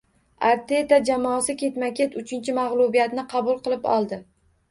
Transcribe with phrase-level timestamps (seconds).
[0.51, 4.19] Arteta jamoasi ketma-ket uchinchi mag‘lubiyatni qabul qilib oldi